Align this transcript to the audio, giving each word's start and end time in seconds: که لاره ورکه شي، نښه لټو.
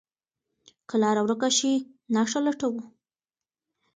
که 0.89 0.95
لاره 1.01 1.21
ورکه 1.23 1.49
شي، 1.57 1.73
نښه 2.13 2.39
لټو. 2.45 2.71